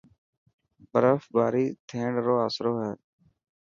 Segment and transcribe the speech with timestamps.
[0.91, 2.91] برف باري ٿيڻ رو آسرو هي.